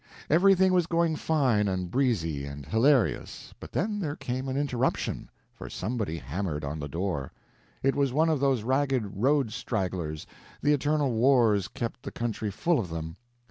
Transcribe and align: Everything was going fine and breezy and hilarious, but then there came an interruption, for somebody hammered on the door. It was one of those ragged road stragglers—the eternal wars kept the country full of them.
Everything 0.31 0.73
was 0.73 0.87
going 0.87 1.15
fine 1.15 1.67
and 1.67 1.91
breezy 1.91 2.43
and 2.43 2.65
hilarious, 2.65 3.53
but 3.59 3.71
then 3.71 3.99
there 3.99 4.15
came 4.15 4.49
an 4.49 4.57
interruption, 4.57 5.29
for 5.53 5.69
somebody 5.69 6.17
hammered 6.17 6.63
on 6.63 6.79
the 6.79 6.87
door. 6.89 7.31
It 7.83 7.93
was 7.95 8.11
one 8.11 8.27
of 8.27 8.39
those 8.39 8.63
ragged 8.63 9.11
road 9.21 9.51
stragglers—the 9.53 10.73
eternal 10.73 11.11
wars 11.11 11.67
kept 11.67 12.01
the 12.01 12.09
country 12.11 12.49
full 12.49 12.79
of 12.79 12.89
them. 12.89 13.15